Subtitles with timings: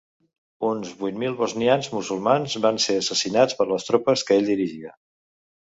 [0.69, 4.99] Uns vuit mil bosnians musulmans van ser assassinats per les tropes que ell dirigia.